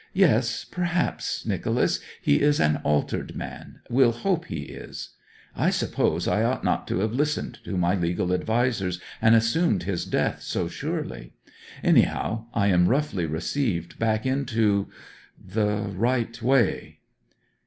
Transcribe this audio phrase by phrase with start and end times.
[0.13, 5.09] 'Yes, perhaps, Nicholas, he is an altered man we'll hope he is.
[5.55, 10.05] I suppose I ought not to have listened to my legal advisers, and assumed his
[10.07, 11.33] death so surely!
[11.83, 14.87] Anyhow, I am roughly received back into
[15.37, 16.97] the right way!'